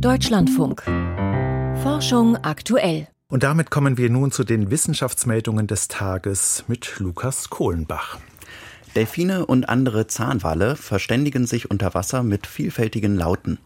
[0.00, 0.82] Deutschlandfunk.
[1.82, 3.08] Forschung aktuell.
[3.28, 8.18] Und damit kommen wir nun zu den Wissenschaftsmeldungen des Tages mit Lukas Kohlenbach.
[8.94, 13.58] Delfine und andere Zahnwale verständigen sich unter Wasser mit vielfältigen Lauten.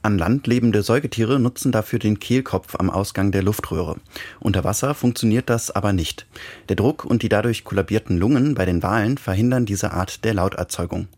[0.00, 3.96] An Land lebende Säugetiere nutzen dafür den Kehlkopf am Ausgang der Luftröhre.
[4.40, 6.26] Unter Wasser funktioniert das aber nicht.
[6.68, 11.08] Der Druck und die dadurch kollabierten Lungen bei den Walen verhindern diese Art der Lauterzeugung.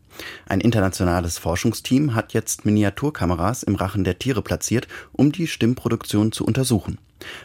[0.47, 6.45] Ein internationales Forschungsteam hat jetzt Miniaturkameras im Rachen der Tiere platziert, um die Stimmproduktion zu
[6.45, 6.99] untersuchen.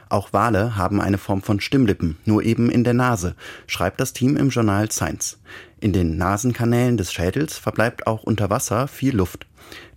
[0.10, 3.36] Auch Wale haben eine Form von Stimmlippen, nur eben in der Nase,
[3.68, 5.38] schreibt das Team im Journal Science.
[5.80, 9.46] In den Nasenkanälen des Schädels verbleibt auch unter Wasser viel Luft.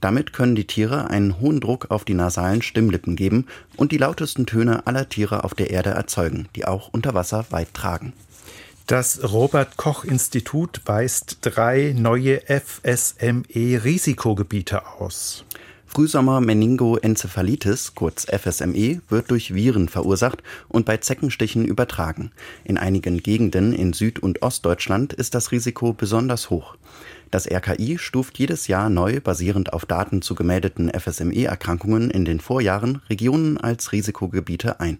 [0.01, 3.47] Damit können die Tiere einen hohen Druck auf die nasalen Stimmlippen geben
[3.77, 7.75] und die lautesten Töne aller Tiere auf der Erde erzeugen, die auch unter Wasser weit
[7.75, 8.13] tragen.
[8.89, 15.45] Das Robert Koch Institut weist drei neue FSME-Risikogebiete aus.
[15.85, 22.33] Frühsommer Meningoenzephalitis, kurz FSME, wird durch Viren verursacht und bei Zeckenstichen übertragen.
[22.65, 26.79] In einigen Gegenden in Süd- und Ostdeutschland ist das Risiko besonders hoch.
[27.31, 33.03] Das RKI stuft jedes Jahr neu, basierend auf Daten zu gemeldeten FSME-Erkrankungen in den Vorjahren,
[33.11, 34.97] Regionen als Risikogebiete ein.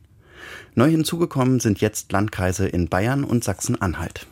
[0.75, 4.27] Neu hinzugekommen sind jetzt Landkreise in Bayern und Sachsen-Anhalt.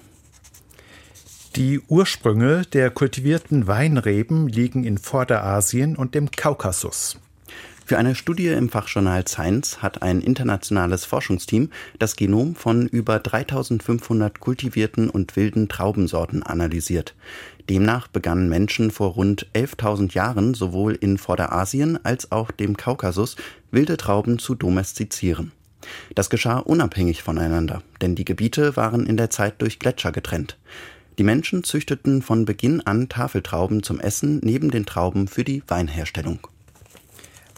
[1.57, 7.19] Die Ursprünge der kultivierten Weinreben liegen in Vorderasien und dem Kaukasus.
[7.87, 14.41] Für eine Studie im Fachjournal Science hat ein internationales Forschungsteam das Genom von über 3500
[14.41, 17.15] kultivierten und wilden Traubensorten analysiert.
[17.71, 23.37] Demnach begannen Menschen vor rund 11.000 Jahren sowohl in Vorderasien als auch dem Kaukasus
[23.71, 25.53] wilde Trauben zu domestizieren.
[26.15, 30.57] Das geschah unabhängig voneinander, denn die Gebiete waren in der Zeit durch Gletscher getrennt.
[31.19, 36.47] Die Menschen züchteten von Beginn an Tafeltrauben zum Essen neben den Trauben für die Weinherstellung.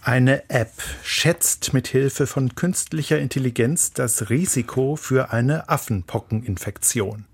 [0.03, 7.28] Eine App schätzt mit Hilfe von künstlicher Intelligenz das Risiko für eine Affenpockeninfektion.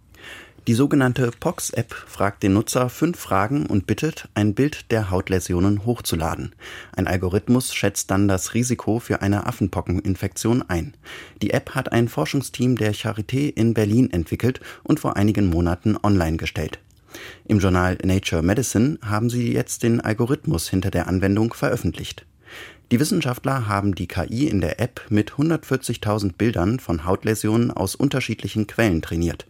[0.67, 6.55] Die sogenannte Pox-App fragt den Nutzer fünf Fragen und bittet, ein Bild der Hautläsionen hochzuladen.
[6.97, 10.95] Ein Algorithmus schätzt dann das Risiko für eine Affenpockeninfektion ein.
[11.43, 16.39] Die App hat ein Forschungsteam der Charité in Berlin entwickelt und vor einigen Monaten online
[16.39, 16.79] gestellt.
[17.47, 22.25] Im Journal Nature Medicine haben sie jetzt den Algorithmus hinter der Anwendung veröffentlicht.
[22.93, 28.67] Die Wissenschaftler haben die KI in der App mit 140.000 Bildern von Hautläsionen aus unterschiedlichen
[28.67, 29.47] Quellen trainiert.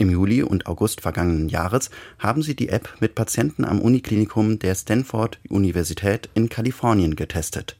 [0.00, 4.74] Im Juli und August vergangenen Jahres haben sie die App mit Patienten am Uniklinikum der
[4.74, 7.76] Stanford Universität in Kalifornien getestet.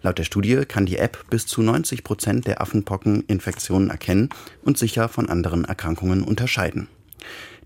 [0.00, 4.28] Laut der Studie kann die App bis zu 90 Prozent der Affenpockeninfektionen erkennen
[4.62, 6.86] und sicher von anderen Erkrankungen unterscheiden.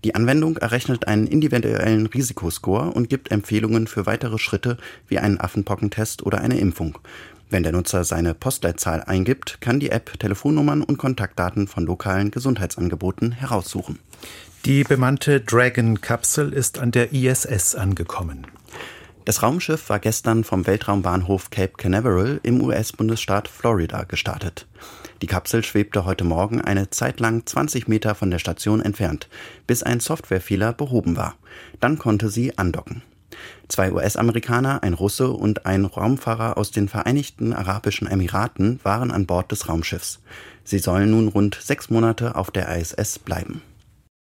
[0.03, 4.77] Die Anwendung errechnet einen individuellen Risikoscore und gibt Empfehlungen für weitere Schritte
[5.09, 6.97] wie einen Affenpockentest oder eine Impfung.
[7.51, 13.33] Wenn der Nutzer seine Postleitzahl eingibt, kann die App Telefonnummern und Kontaktdaten von lokalen Gesundheitsangeboten
[13.33, 13.99] heraussuchen.
[14.63, 18.47] Die bemannte Dragon-Kapsel ist an der ISS angekommen.
[19.25, 24.65] Das Raumschiff war gestern vom Weltraumbahnhof Cape Canaveral im US-Bundesstaat Florida gestartet.
[25.21, 29.27] Die Kapsel schwebte heute Morgen eine Zeit lang 20 Meter von der Station entfernt,
[29.67, 31.35] bis ein Softwarefehler behoben war.
[31.81, 33.03] Dann konnte sie andocken.
[33.67, 39.51] Zwei US-Amerikaner, ein Russe und ein Raumfahrer aus den Vereinigten Arabischen Emiraten waren an Bord
[39.51, 40.19] des Raumschiffs.
[40.63, 43.61] Sie sollen nun rund sechs Monate auf der ISS bleiben.